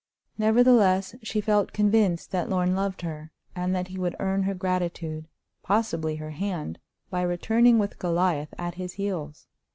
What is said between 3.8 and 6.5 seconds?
he would earn her gratitude—possibly her